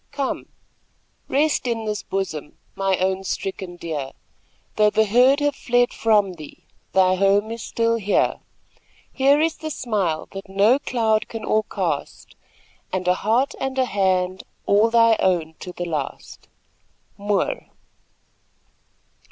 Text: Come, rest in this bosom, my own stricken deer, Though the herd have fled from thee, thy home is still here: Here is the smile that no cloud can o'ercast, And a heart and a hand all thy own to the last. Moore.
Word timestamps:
Come, 0.11 0.47
rest 1.27 1.67
in 1.67 1.85
this 1.85 2.01
bosom, 2.01 2.57
my 2.73 2.97
own 2.97 3.23
stricken 3.23 3.75
deer, 3.75 4.13
Though 4.75 4.89
the 4.89 5.05
herd 5.05 5.41
have 5.41 5.55
fled 5.55 5.93
from 5.93 6.33
thee, 6.33 6.65
thy 6.91 7.13
home 7.13 7.51
is 7.51 7.61
still 7.61 7.97
here: 7.97 8.39
Here 9.13 9.39
is 9.39 9.57
the 9.57 9.69
smile 9.69 10.27
that 10.31 10.49
no 10.49 10.79
cloud 10.79 11.27
can 11.27 11.45
o'ercast, 11.45 12.35
And 12.91 13.07
a 13.07 13.13
heart 13.13 13.53
and 13.59 13.77
a 13.77 13.85
hand 13.85 14.41
all 14.65 14.89
thy 14.89 15.17
own 15.19 15.53
to 15.59 15.71
the 15.71 15.85
last. 15.85 16.47
Moore. 17.15 17.67